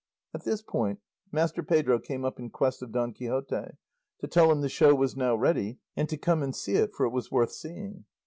At 0.33 0.45
this 0.45 0.63
point 0.63 0.97
Master 1.31 1.61
Pedro 1.61 1.99
came 1.99 2.25
up 2.25 2.39
in 2.39 2.49
quest 2.49 2.81
of 2.81 2.91
Don 2.91 3.13
Quixote, 3.13 3.77
to 4.19 4.27
tell 4.27 4.51
him 4.51 4.61
the 4.61 4.67
show 4.67 4.95
was 4.95 5.15
now 5.15 5.35
ready 5.35 5.77
and 5.95 6.09
to 6.09 6.17
come 6.17 6.41
and 6.41 6.55
see 6.55 6.73
it, 6.73 6.91
for 6.95 7.05
it 7.05 7.11
was 7.11 7.29
worth 7.31 7.51
seeing. 7.51 8.05